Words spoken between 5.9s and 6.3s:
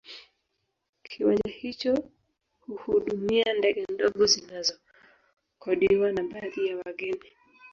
na